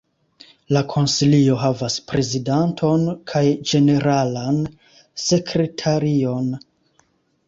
La 0.75 0.81
Konsilio 0.91 1.57
havas 1.63 1.97
prezidanton 2.11 3.03
kaj 3.31 3.41
ĝeneralan 3.73 4.57
sekretarion. 5.25 6.49